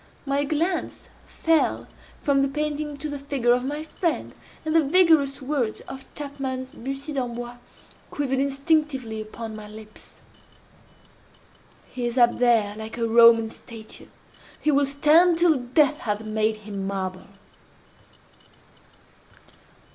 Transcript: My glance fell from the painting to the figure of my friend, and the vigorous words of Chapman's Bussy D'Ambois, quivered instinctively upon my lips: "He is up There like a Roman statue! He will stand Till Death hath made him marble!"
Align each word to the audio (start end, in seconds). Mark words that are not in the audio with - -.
My 0.25 0.45
glance 0.45 1.09
fell 1.27 1.87
from 2.23 2.41
the 2.41 2.47
painting 2.47 2.97
to 2.97 3.07
the 3.07 3.19
figure 3.19 3.53
of 3.53 3.63
my 3.63 3.83
friend, 3.83 4.33
and 4.65 4.75
the 4.75 4.83
vigorous 4.83 5.43
words 5.43 5.81
of 5.81 6.11
Chapman's 6.15 6.73
Bussy 6.73 7.13
D'Ambois, 7.13 7.57
quivered 8.09 8.39
instinctively 8.39 9.21
upon 9.21 9.55
my 9.55 9.67
lips: 9.67 10.21
"He 11.87 12.07
is 12.07 12.17
up 12.17 12.39
There 12.39 12.75
like 12.77 12.97
a 12.97 13.07
Roman 13.07 13.51
statue! 13.51 14.07
He 14.59 14.71
will 14.71 14.87
stand 14.87 15.37
Till 15.37 15.59
Death 15.59 15.99
hath 15.99 16.23
made 16.23 16.55
him 16.65 16.87
marble!" 16.87 17.27